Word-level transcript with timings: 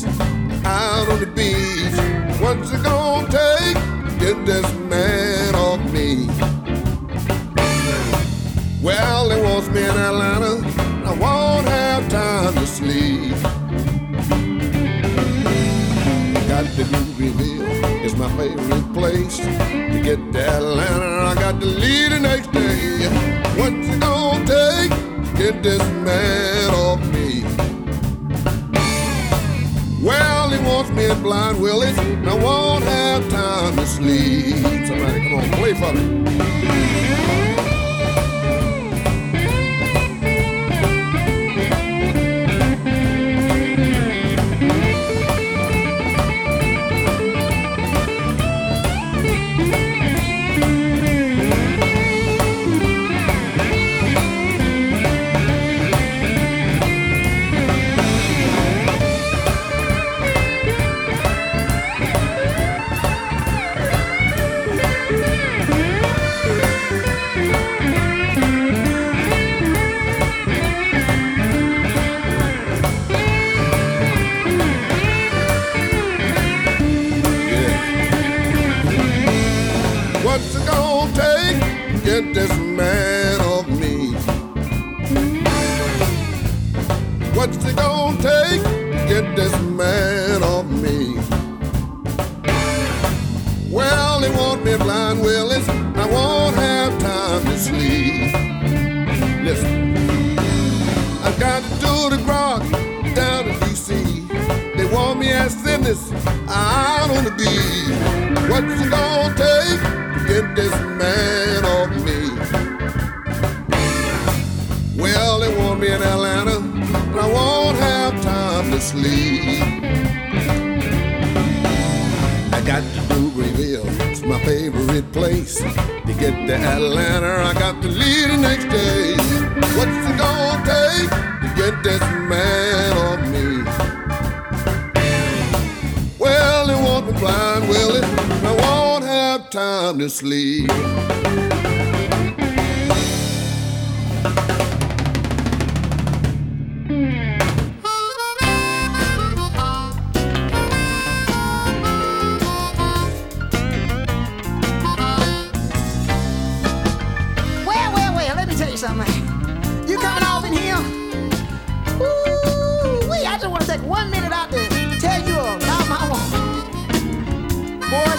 Do 0.00 0.31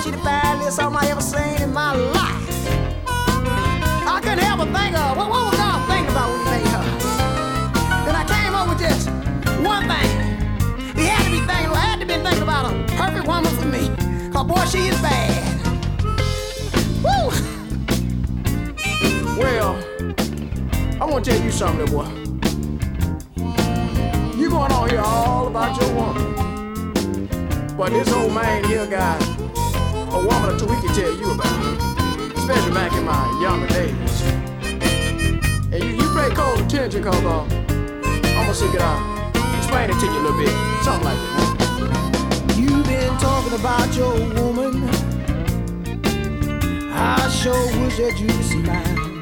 she 0.03 0.11
the 0.11 0.17
baddest 0.17 0.81
I 0.81 1.07
ever 1.07 1.21
seen 1.21 1.61
in 1.61 1.71
my 1.71 1.95
life. 1.95 2.67
I 3.07 4.19
couldn't 4.21 4.39
help 4.39 4.59
but 4.59 4.67
think 4.77 4.97
of 4.97 5.15
what, 5.15 5.29
what 5.29 5.45
was 5.45 5.55
God 5.55 5.87
thinking 5.87 6.11
about 6.11 6.29
when 6.29 6.39
he 6.39 6.45
made 6.51 6.67
her? 6.75 6.83
Then 8.03 8.15
I 8.15 8.25
came 8.27 8.53
up 8.53 8.67
with 8.67 8.79
just 8.79 9.07
one 9.63 9.87
thing. 9.87 10.11
He 10.99 11.05
had 11.07 11.23
to 11.23 11.31
be 11.31 11.39
thinking, 11.47 11.71
I 11.71 11.85
had 11.87 11.99
to 12.01 12.05
be 12.05 12.15
thinking 12.15 12.43
about 12.43 12.73
a 12.73 12.73
perfect 12.97 13.27
woman 13.27 13.55
for 13.55 13.65
me. 13.65 13.87
Cause 14.33 14.45
boy, 14.45 14.65
she 14.65 14.89
is 14.89 15.01
bad. 15.01 15.39
Woo! 17.01 17.31
Well, 19.39 19.79
I 21.01 21.05
want 21.05 21.23
to 21.23 21.31
tell 21.31 21.41
you 21.41 21.51
something, 21.51 21.85
boy. 21.85 22.09
You 24.37 24.49
going 24.49 24.71
on 24.73 24.89
here 24.89 24.99
all 24.99 25.47
about 25.47 25.79
your 25.79 25.93
woman. 25.95 26.33
But 27.77 27.91
this 27.91 28.11
old 28.11 28.33
man 28.33 28.65
here 28.65 28.85
got 28.85 29.32
a 30.13 30.17
woman 30.17 30.53
or 30.53 30.59
two 30.59 30.67
he 30.67 30.79
can 30.85 30.93
tell 30.93 31.13
you 31.17 31.31
about. 31.31 32.37
Especially 32.37 32.73
back 32.73 32.93
in 32.93 33.03
my 33.03 33.41
younger 33.41 33.67
days. 33.67 34.21
And 35.73 35.83
you, 35.83 35.89
you 35.89 36.13
pay 36.13 36.29
close 36.35 36.59
attention, 36.61 37.03
cause 37.03 37.23
uh, 37.23 37.41
I'm 37.41 38.21
gonna 38.21 38.53
stick 38.53 38.75
it 38.75 38.81
out. 38.81 39.01
Explain 39.57 39.89
it 39.89 39.99
to 39.99 40.05
you 40.05 40.11
a 40.11 40.21
little 40.21 40.37
bit. 40.37 40.53
Something 40.83 41.05
like 41.05 41.17
that. 41.17 42.55
You've 42.57 42.85
been 42.85 43.17
talking 43.17 43.53
about 43.59 43.95
your 43.95 44.13
woman. 44.35 44.87
I 46.93 47.29
sure 47.29 47.65
wish 47.81 47.97
that 47.97 48.19
you 48.19 48.27
could 48.27 48.45
see 48.45 48.61
mine. 48.61 49.13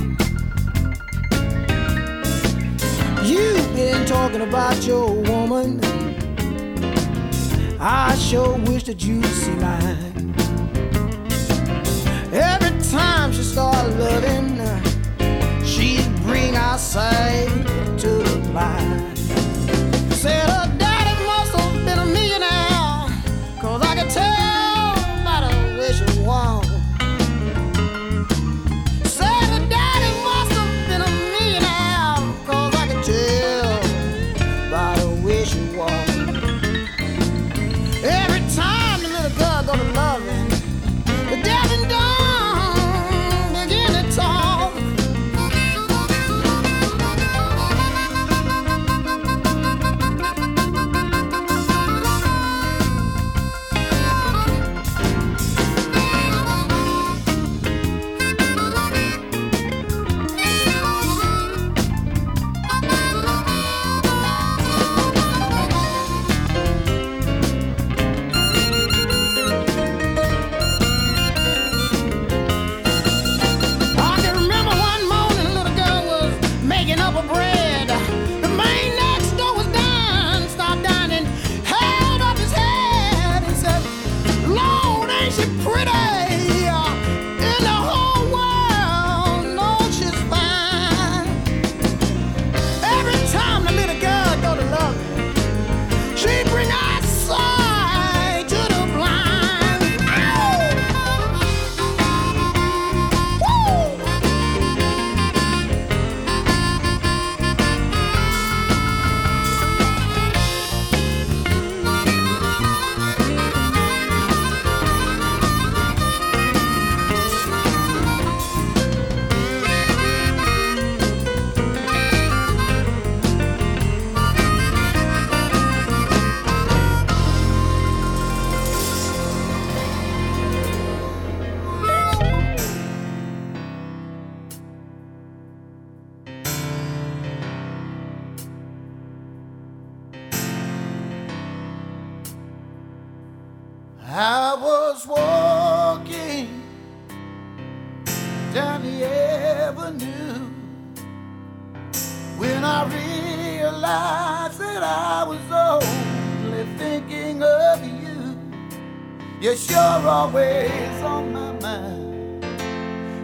You've 3.26 3.76
been 3.76 4.06
talking 4.06 4.42
about 4.42 4.84
your 4.86 5.10
woman. 5.14 5.80
I 7.80 8.16
sure 8.16 8.58
wish 8.58 8.84
that 8.84 9.02
you'd 9.04 9.26
see 9.26 9.56
mine 9.56 10.41
time 12.92 13.32
she 13.32 13.42
started 13.42 13.98
loving, 13.98 15.66
she'd 15.66 16.14
bring 16.24 16.58
our 16.58 16.78
sight 16.78 17.48
to 17.98 18.08
the 18.08 18.52
light. 18.54 19.01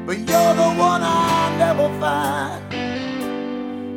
But 0.07 0.19
you're 0.19 0.54
the 0.56 0.69
one 0.80 1.01
I 1.04 1.54
never 1.57 1.89
find, 2.00 2.74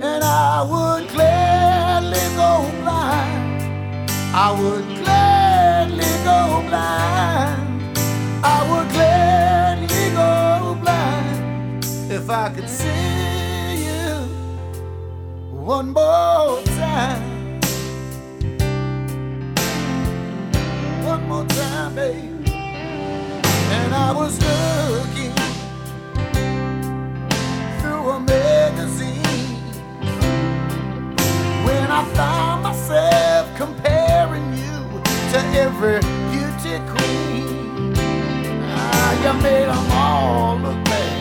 and 0.02 0.24
I 0.24 0.60
would 0.70 1.08
gladly 1.08 2.26
go 2.34 2.68
blind. 2.82 4.10
I 4.34 4.50
would 4.60 4.86
gladly 5.04 6.12
go 6.24 6.64
blind. 6.66 7.96
I 8.42 8.58
would 8.70 8.88
gladly 8.90 10.10
go 10.10 10.76
blind 10.82 11.84
if 12.10 12.28
I 12.28 12.48
could 12.54 12.68
see 12.68 13.84
you 13.86 14.10
one 15.52 15.90
more 15.92 16.60
time. 16.82 17.60
One 21.04 21.28
more 21.28 21.46
time, 21.46 21.94
baby. 21.94 22.52
And 23.76 23.94
I 23.94 24.12
was 24.12 24.36
looking 24.40 25.09
found 32.14 32.62
myself 32.62 33.48
comparing 33.56 34.52
you 34.54 35.00
to 35.32 35.38
every 35.64 36.00
beauty 36.30 36.78
queen. 36.92 37.94
Ah, 38.76 39.12
you 39.22 39.32
made 39.42 39.68
them 39.68 39.90
all 39.92 40.56
look 40.64 40.80
bad. 40.84 41.18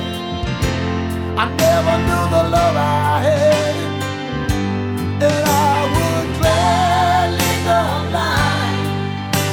I 1.38 1.46
never 1.66 1.96
knew 2.08 2.26
the 2.36 2.44
love 2.56 2.76
I 2.76 3.22
had, 3.28 3.76
and 5.28 5.44
I 5.48 5.78
would 5.96 6.28
gladly 6.40 7.54
go 7.70 7.80
blind. 8.10 8.80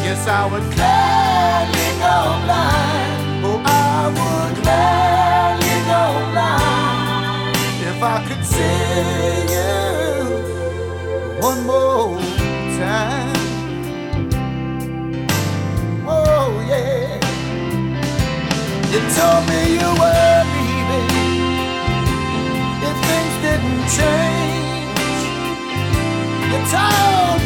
Yes, 0.05 0.23
I 0.27 0.43
would 0.51 0.67
gladly 0.75 1.89
go 2.05 2.17
blind. 2.45 3.45
Oh, 3.49 3.61
I 3.65 4.09
would 4.17 4.55
gladly 4.63 5.77
go 5.91 6.03
blind 6.33 7.57
if 7.91 8.03
I 8.03 8.19
could 8.27 8.45
see 8.45 9.46
one 11.57 11.67
more 11.67 12.21
time. 12.79 13.35
Oh, 16.07 16.65
yeah. 16.69 17.17
You 18.93 19.01
told 19.17 19.43
me 19.49 19.61
you 19.75 19.91
were 20.01 20.43
leaving 20.53 21.11
if 22.89 22.97
things 23.09 23.37
didn't 23.45 23.85
change. 23.97 24.99
You 26.51 26.59
told 26.75 27.41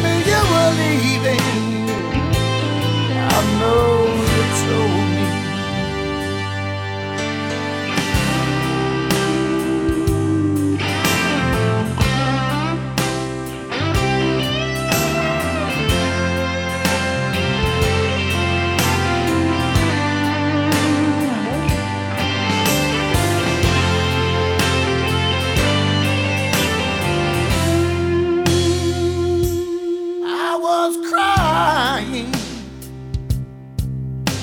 was 30.83 30.97
crying 31.11 32.33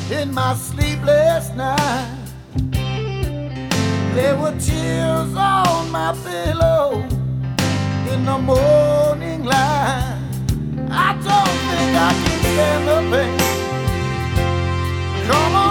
in 0.09 0.33
my 0.33 0.55
sleepless 0.55 1.51
night. 1.57 2.15
There 4.15 4.37
were 4.37 4.57
tears 4.61 5.35
on 5.35 5.91
my 5.91 6.11
pillow 6.25 7.03
in 8.13 8.25
the 8.25 8.39
morning 8.39 9.43
light. 9.43 10.19
I 11.09 11.09
don't 11.27 11.59
think 11.71 11.91
I 12.09 12.11
can 12.23 12.39
stand 12.53 12.83
the 12.89 12.99
pain. 13.13 13.39
Come 15.29 15.55
on, 15.65 15.68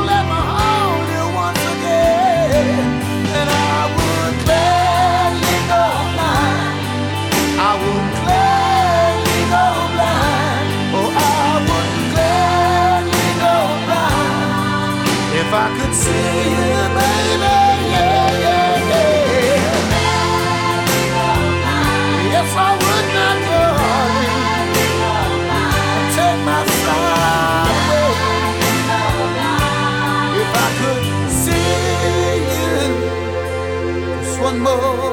just 34.80 35.07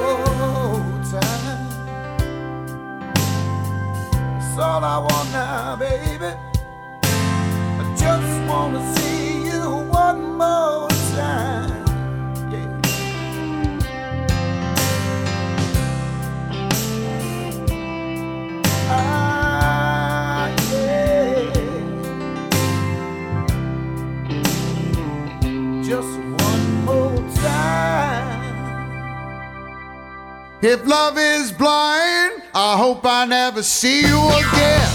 If 30.66 30.86
love 30.86 31.18
is 31.18 31.52
blind, 31.52 32.40
I 32.54 32.78
hope 32.78 33.04
I 33.04 33.26
never 33.26 33.62
see 33.62 34.00
you 34.00 34.20
again. 34.32 34.88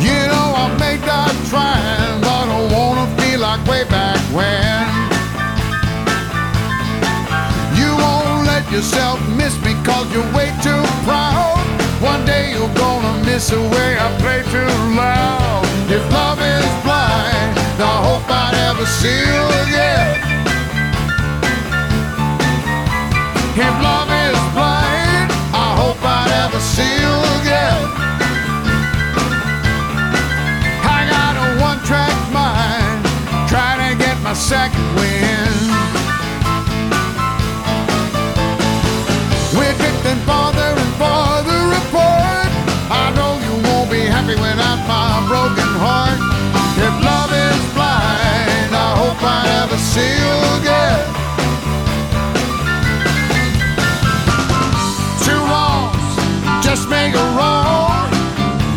You 0.00 0.16
know 0.32 0.48
I 0.56 0.74
may 0.80 0.96
die 0.96 1.36
trying, 1.52 2.22
but 2.24 2.48
I 2.48 2.60
wanna 2.72 3.04
feel 3.20 3.40
like 3.40 3.60
way 3.68 3.84
back 3.84 4.16
when. 4.32 4.80
You 7.76 7.92
won't 8.00 8.46
let 8.48 8.64
yourself 8.72 9.20
miss 9.36 9.60
me 9.60 9.76
cause 9.84 10.08
you're 10.14 10.32
way 10.32 10.48
too 10.64 10.82
proud. 11.04 11.60
One 12.00 12.24
day 12.24 12.52
you're 12.56 12.76
gonna 12.80 13.22
miss 13.26 13.50
the 13.50 13.60
way 13.60 13.98
I 14.00 14.08
play 14.24 14.40
too 14.48 14.72
loud. 14.96 15.68
If 15.92 16.00
love 16.10 16.40
is 16.40 16.64
blind, 16.80 17.60
I 17.76 17.96
hope 18.08 18.24
I 18.24 18.52
never 18.56 18.86
see 18.86 19.20
you 19.28 19.42
again. 19.68 20.29
Again. 49.90 51.02
Two 55.24 55.40
wrongs 55.50 56.64
just 56.64 56.88
make 56.88 57.12
a 57.12 57.26
wrong. 57.34 58.06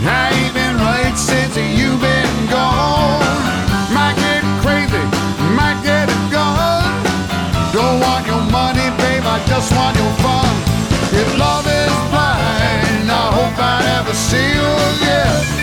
I 0.09 0.31
ain't 0.33 0.53
been 0.55 0.75
right 0.77 1.13
since 1.15 1.55
you've 1.55 2.01
been 2.01 2.49
gone. 2.49 3.21
Might 3.93 4.17
get 4.17 4.41
crazy, 4.65 5.03
might 5.53 5.79
get 5.83 6.09
a 6.09 6.19
gun. 6.33 6.81
Don't 7.71 7.99
want 8.01 8.25
your 8.25 8.41
money, 8.49 8.89
babe, 8.97 9.21
I 9.23 9.37
just 9.45 9.71
want 9.71 9.95
your 9.95 10.13
fun. 10.17 10.49
If 11.13 11.37
love 11.37 11.67
is 11.67 11.93
blind, 12.09 13.11
I 13.11 13.25
hope 13.37 13.53
I 13.59 13.83
never 13.85 14.13
see 14.15 14.49
you 14.57 14.69
again. 14.97 15.62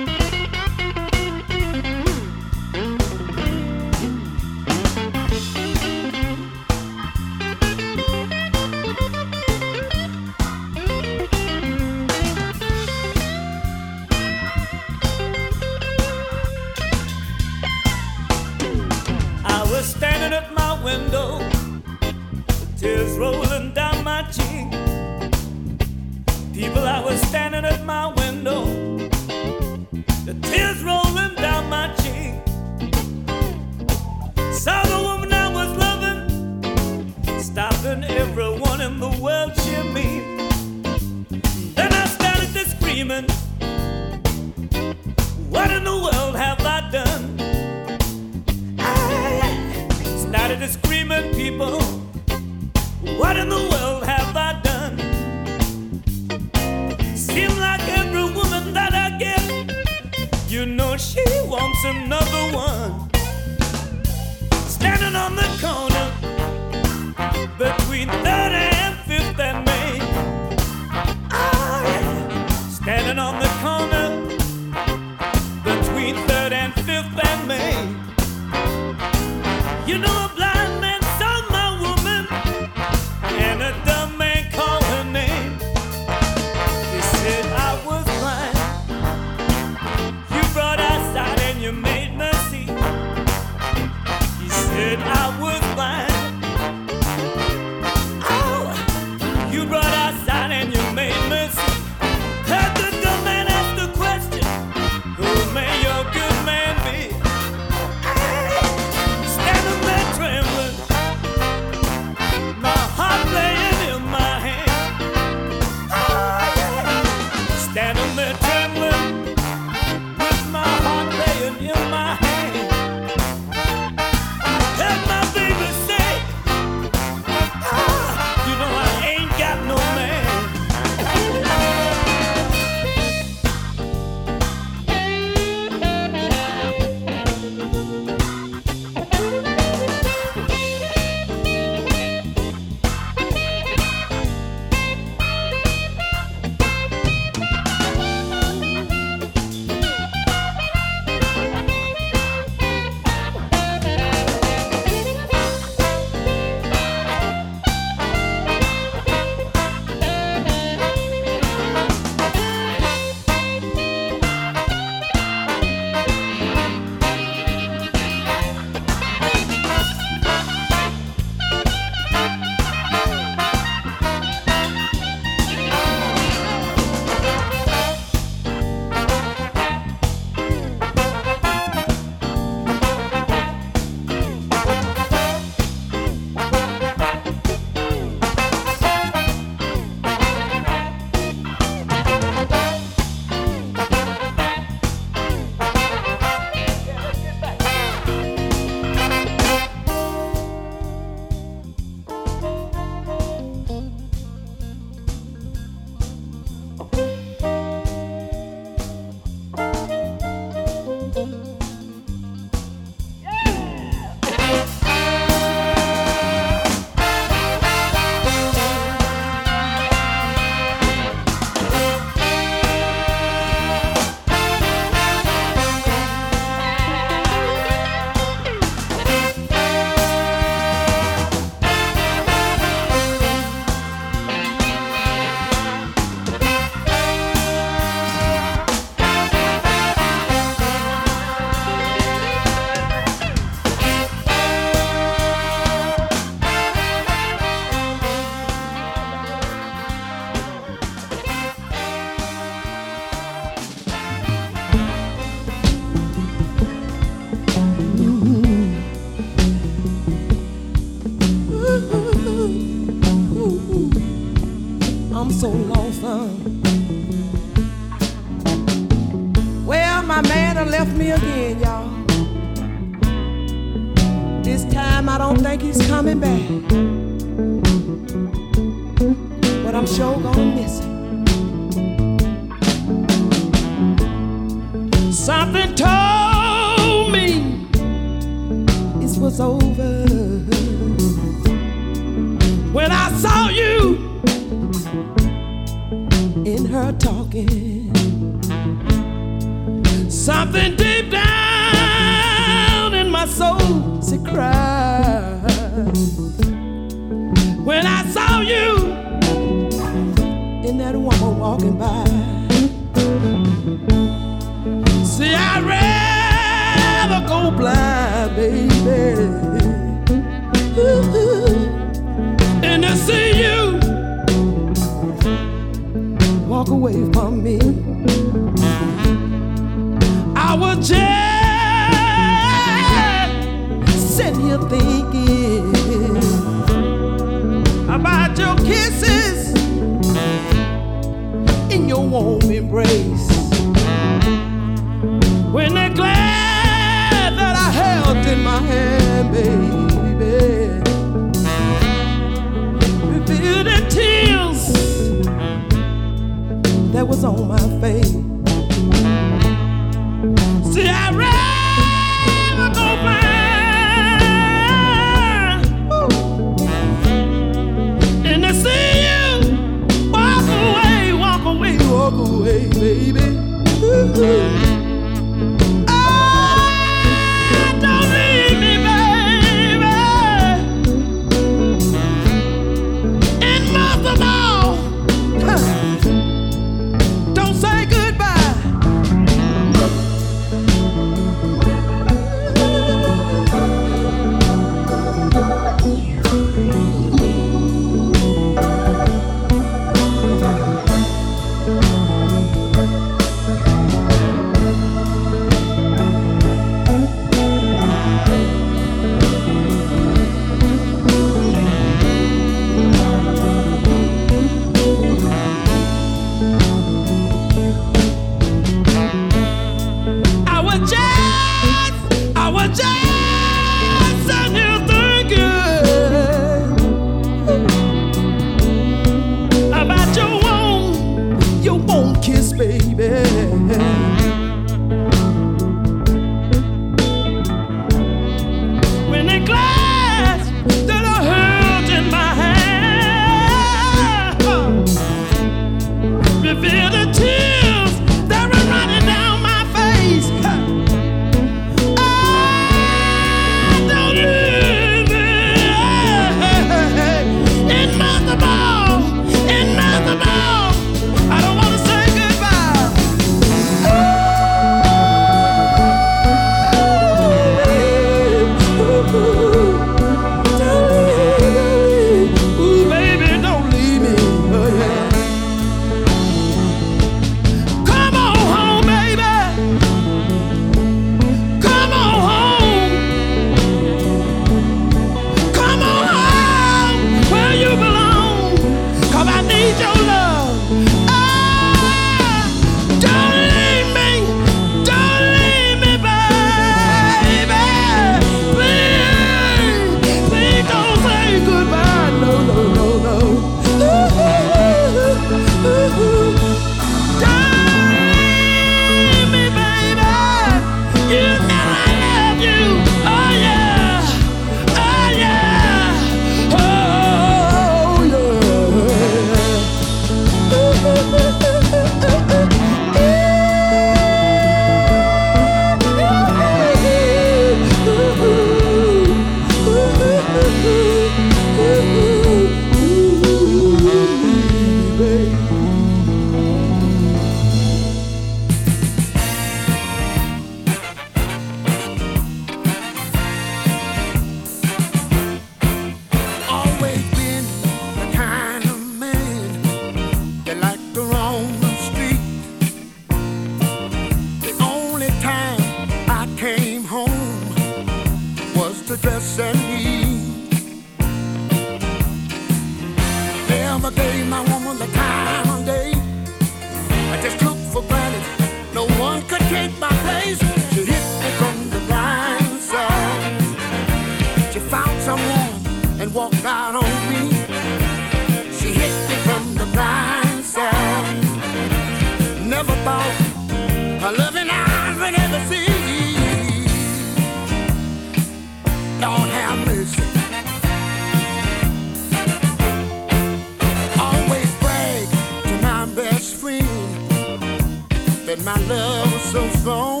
my 598.48 598.60
love 598.66 599.12
was 599.12 599.22
so 599.34 599.42
strong. 599.60 600.00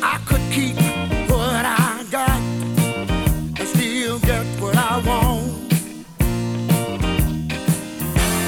I 0.00 0.16
could 0.28 0.44
keep 0.52 0.76
what 1.28 1.64
I 1.64 2.04
got 2.08 2.40
and 3.58 3.66
still 3.74 4.20
get 4.20 4.46
what 4.62 4.76
I 4.76 4.92
want. 5.08 5.72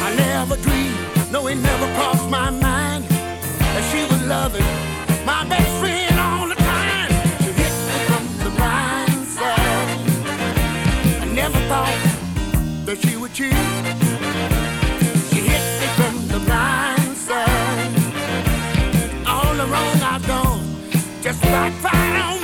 I 0.06 0.14
never 0.16 0.56
dreamed, 0.66 1.32
no, 1.32 1.48
it 1.48 1.56
never 1.56 1.86
crossed 1.96 2.30
my 2.30 2.50
mind 2.50 3.02
that 3.74 3.84
she 3.90 4.00
would 4.08 4.26
love 4.28 4.52
me, 4.52 4.66
my 5.26 5.42
best 5.48 5.72
friend 5.80 6.20
all 6.20 6.46
the 6.52 6.54
time. 6.54 7.10
She 7.42 7.50
hit 7.62 7.74
me 7.88 7.96
from 8.08 8.24
the 8.44 8.50
blind 8.58 9.26
side. 9.36 9.98
I 11.22 11.26
never 11.34 11.58
thought 11.70 11.98
that 12.86 12.98
she 13.02 13.16
would 13.16 13.32
cheat. 13.34 14.01
Black 21.43 21.72
Friday. 21.82 22.41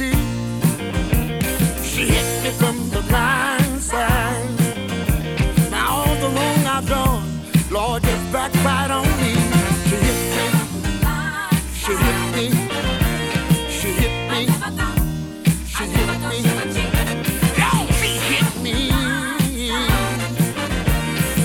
cheek. 0.00 0.16
She 1.90 2.02
hit 2.14 2.28
me 2.44 2.50
from 2.60 2.76
the 2.94 3.02
blind 3.08 3.80
side. 3.90 4.48
Now 5.70 5.88
all 6.00 6.14
the 6.24 6.30
wrong 6.36 6.62
I've 6.76 6.88
done, 6.88 7.24
Lord, 7.70 8.02
just 8.02 8.32
backbite 8.32 8.90
on 8.98 9.08
me. 9.20 9.32
She 9.88 9.96
hit 10.06 10.20
me. 10.36 10.46
She 11.82 11.92
hit 12.04 12.20
me. 12.36 12.46
She 13.76 13.88
hit 14.00 14.16
me. 14.32 14.40
She 15.74 15.84
hit 15.96 16.14
me. 16.30 16.38
Yo, 17.60 17.70
she 17.98 18.12
hit 18.30 18.50
me 18.64 18.74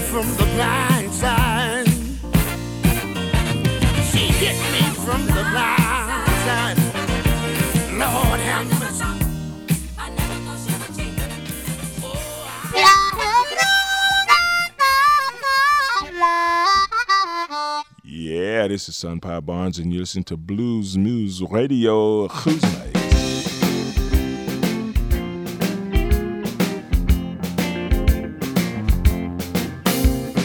from 0.10 0.28
the 0.38 0.46
blind. 0.56 0.85
Yeah, 18.66 18.70
this 18.70 18.90
is 18.90 18.96
Sunpie 18.96 19.46
Barnes, 19.46 19.78
and 19.78 19.94
you 19.94 20.00
listen 20.00 20.24
to 20.24 20.36
Blues 20.36 20.98
Moose 20.98 21.40
Radio. 21.52 22.28
Who's 22.28 22.64
nice? 22.64 22.96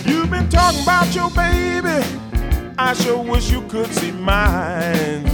You've 0.07 0.31
been 0.31 0.51
talking 0.51 0.83
about 0.83 1.15
your 1.15 1.31
baby. 1.31 2.05
I 2.77 2.93
sure 2.93 3.23
wish 3.23 3.51
you 3.51 3.63
could 3.69 3.87
see 3.87 4.13
mine. 4.13 5.25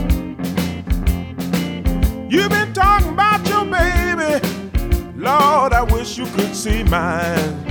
You've 2.30 2.51
been 2.51 2.72
talking 2.72 3.09
about 3.09 3.49
your 3.49 3.64
baby. 3.64 4.47
Lord, 5.16 5.72
I 5.72 5.82
wish 5.91 6.16
you 6.16 6.26
could 6.26 6.55
see 6.55 6.84
mine. 6.84 7.64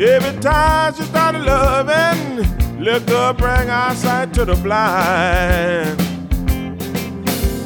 Every 0.00 0.40
time 0.40 0.94
she 0.94 1.02
started 1.02 1.42
loving, 1.42 2.59
liquor 2.80 3.34
bring 3.36 3.68
our 3.68 3.94
sight 3.94 4.32
to 4.32 4.44
the 4.46 4.54
blind. 4.54 6.00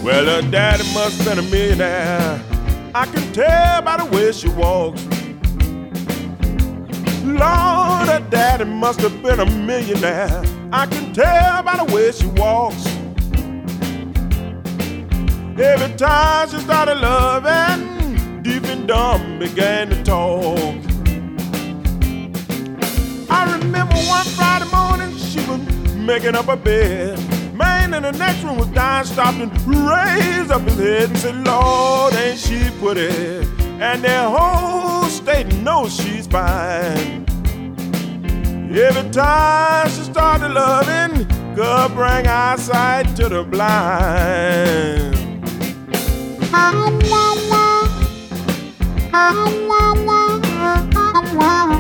Well, 0.03 0.27
her 0.27 0.51
daddy 0.51 0.83
must 0.93 1.23
have 1.23 1.37
been 1.37 1.39
a 1.39 1.51
millionaire. 1.51 2.43
I 2.95 3.07
can 3.07 3.33
tell 3.33 3.83
by 3.83 3.97
the 3.97 4.07
way 4.07 4.33
she 4.33 4.49
walks. 4.51 5.03
Lord, 7.25 8.09
her 8.09 8.27
daddy 8.29 8.65
must 8.65 9.01
have 9.01 9.23
been 9.23 9.41
a 9.41 9.47
millionaire. 9.47 10.43
I 10.73 10.87
can 10.87 11.12
tell 11.15 11.62
by 11.62 11.77
the 11.77 11.95
way 11.95 12.11
she 12.12 12.27
walks. 12.27 12.85
Every 15.57 15.97
time 15.97 16.49
she 16.49 16.59
started 16.59 16.97
loving, 16.97 18.43
deep 18.43 18.65
and 18.65 18.89
dumb 18.89 19.39
began 19.39 19.91
to 19.91 20.03
talk. 20.03 20.84
Making 26.05 26.35
up 26.35 26.49
a 26.49 26.57
bed. 26.57 27.19
Man 27.55 27.95
in 27.95 28.03
the 28.03 28.13
next 28.13 28.43
room 28.43 28.59
was 28.59 28.69
dying, 28.69 29.07
stopped 29.07 29.39
and 29.39 29.51
raised 29.67 30.51
up 30.51 30.63
his 30.63 30.77
head 30.77 31.09
and 31.11 31.19
said, 31.19 31.47
Lord, 31.47 32.15
ain't 32.15 32.39
she 32.39 32.71
pretty? 32.81 33.47
And 33.81 34.03
their 34.03 34.29
whole 34.29 35.05
state 35.05 35.47
knows 35.63 35.95
she's 35.95 36.27
fine. 36.27 37.25
Every 38.75 39.11
time 39.11 39.89
she 39.89 40.03
started 40.03 40.49
loving, 40.49 41.27
God 41.55 41.95
bring 41.95 42.27
eyesight 42.27 43.15
to 43.17 43.29
the 43.29 43.45
blind. 43.45 45.15
You've 51.55 51.74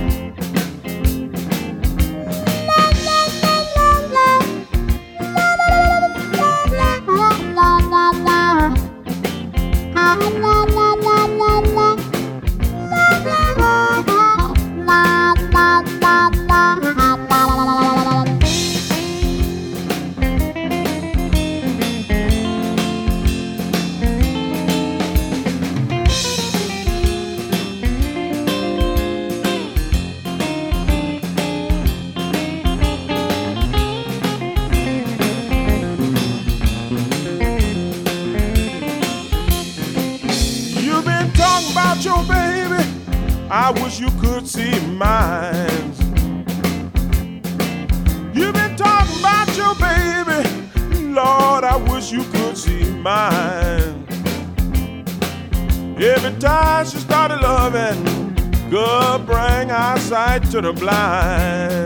to 60.54 60.60
the 60.60 60.72
blind. 60.72 61.83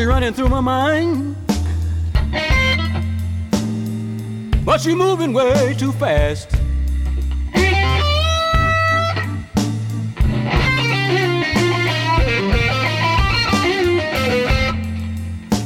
you 0.00 0.08
running 0.08 0.32
through 0.32 0.48
my 0.48 0.60
mind. 0.60 1.36
But 4.64 4.86
you're 4.86 4.96
moving 4.96 5.34
way 5.34 5.74
too 5.74 5.92
fast. 5.92 6.50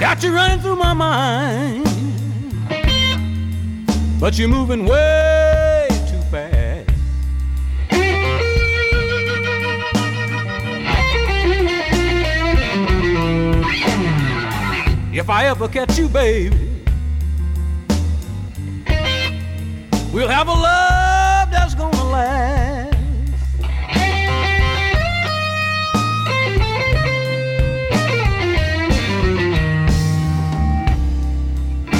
Got 0.00 0.22
you 0.24 0.34
running 0.34 0.58
through 0.58 0.76
my 0.76 0.94
mind. 0.94 1.84
But 4.18 4.36
you're 4.36 4.48
moving 4.48 4.84
way 4.84 5.13
If 15.24 15.30
I 15.30 15.46
ever 15.46 15.68
catch 15.68 15.96
you, 15.96 16.06
baby, 16.06 16.84
we'll 20.12 20.28
have 20.28 20.48
a 20.48 20.52
love 20.52 21.50
that's 21.50 21.74
gonna 21.74 22.04
last. 22.10 22.94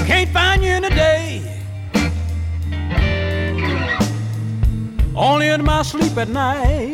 Can't 0.06 0.28
find 0.28 0.62
you 0.62 0.72
in 0.72 0.84
a 0.84 0.90
day. 0.90 1.62
Only 5.16 5.48
in 5.48 5.64
my 5.64 5.80
sleep 5.80 6.14
at 6.18 6.28
night. 6.28 6.93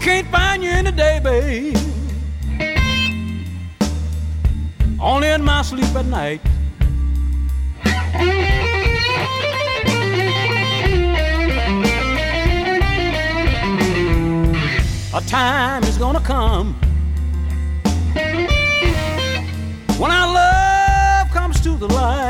Can't 0.00 0.26
find 0.28 0.62
you 0.62 0.70
in 0.70 0.86
the 0.86 0.92
day, 0.92 1.20
babe. 1.22 1.76
Only 4.98 5.28
in 5.28 5.42
my 5.44 5.62
sleep 5.62 5.94
at 5.94 6.06
night. 6.06 6.40
A 15.12 15.20
time 15.26 15.82
is 15.84 15.98
gonna 15.98 16.20
come 16.20 16.74
when 19.98 20.10
our 20.10 20.32
love 20.32 21.30
comes 21.30 21.60
to 21.60 21.76
the 21.76 21.88
light. 21.88 22.29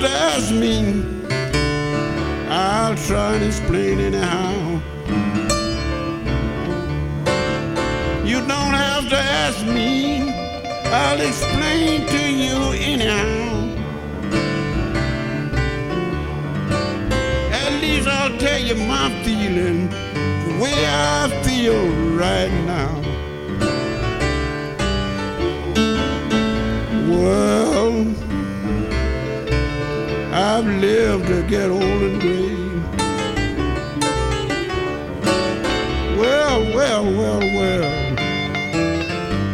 To 0.00 0.08
ask 0.08 0.50
me. 0.50 1.04
I'll 2.48 2.96
try 2.96 3.34
and 3.34 3.44
explain 3.44 4.00
anyhow. 4.00 4.80
You 8.24 8.38
don't 8.40 8.74
have 8.86 9.08
to 9.10 9.18
ask 9.18 9.64
me. 9.66 10.32
I'll 10.86 11.20
explain 11.20 12.06
to 12.06 12.22
you 12.32 12.58
anyhow. 12.92 13.68
At 17.52 17.72
least 17.82 18.08
I'll 18.08 18.36
tell 18.38 18.60
you 18.60 18.76
my 18.76 19.10
feeling, 19.22 19.88
the 19.90 20.58
way 20.62 20.86
I 20.86 21.28
feel 21.44 21.88
right 22.16 22.52
now. 22.64 22.99
I've 30.60 30.78
lived 30.78 31.26
to 31.28 31.42
get 31.44 31.70
old 31.70 31.82
and 31.82 32.20
gray. 32.20 32.54
Well, 36.18 36.60
well, 36.74 37.04
well, 37.04 37.40
well. 37.40 37.84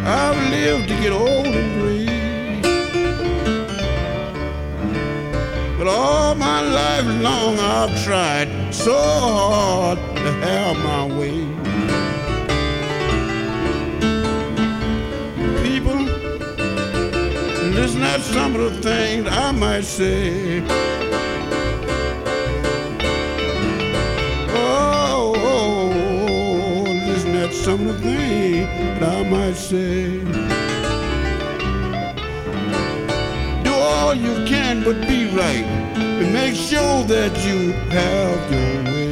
I've 0.04 0.50
lived 0.50 0.88
to 0.88 0.94
get 1.00 1.12
old 1.12 1.46
and 1.46 1.80
gray. 1.80 2.07
But 5.78 5.86
all 5.86 6.34
my 6.34 6.61
life 6.61 7.07
long 7.22 7.57
I've 7.61 8.02
tried 8.02 8.74
so 8.74 8.98
hard 8.98 9.98
to 9.98 10.32
have 10.42 10.76
my 10.90 11.07
way. 11.16 11.46
People, 15.62 16.00
listen 17.76 18.02
at 18.02 18.22
some 18.22 18.57
of 18.57 18.74
the 18.74 18.82
things 18.82 19.28
I 19.28 19.52
might 19.52 19.84
say. 19.84 20.95
Some 27.67 27.85
of 27.89 28.01
the 28.01 28.01
things 28.01 29.01
that 29.01 29.03
I 29.03 29.29
might 29.29 29.57
say. 29.57 30.21
Do 33.64 33.73
all 33.75 34.14
you 34.14 34.47
can, 34.47 34.85
but 34.85 35.01
be 35.09 35.27
right, 35.35 35.64
and 35.97 36.33
make 36.33 36.55
sure 36.55 37.03
that 37.03 37.33
you 37.45 37.73
have 37.91 38.53
your 38.53 38.85
way. 38.85 39.11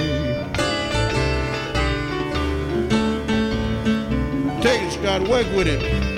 Take 4.62 4.82
it, 4.82 4.92
Scott. 4.92 5.28
Work 5.28 5.48
with 5.56 5.66
it. 5.66 6.13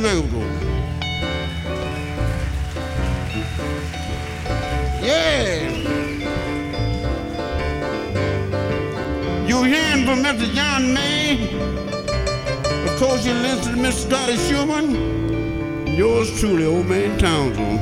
Where 0.00 0.14
is 0.14 0.22
Miss 0.22 0.62
Yeah. 5.02 5.68
You're 9.46 9.66
hearing 9.66 10.06
from 10.06 10.22
Mr. 10.24 10.54
John 10.54 10.94
May? 10.94 11.54
Of 12.86 12.98
course, 12.98 13.26
you 13.26 13.34
listen 13.34 13.74
to 13.74 13.78
Mr. 13.78 14.08
Scotty 14.08 14.36
Schumann. 14.36 15.86
Yours 15.86 16.40
truly, 16.40 16.64
Old 16.64 16.86
Man 16.86 17.18
Townsend. 17.18 17.80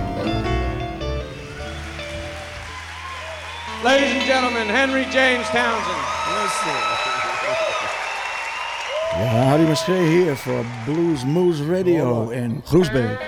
Ladies 3.85 4.11
and 4.17 4.27
gentlemen, 4.27 4.67
Henry 4.67 5.05
James 5.13 5.47
Townsend. 5.51 6.98
Ja, 9.19 9.25
Harry 9.25 9.65
Muschee 9.65 10.07
hier 10.07 10.37
voor 10.37 10.65
Blues 10.85 11.25
Moose 11.25 11.65
Radio 11.67 12.29
in 12.29 12.61
Groesbeek. 12.65 13.28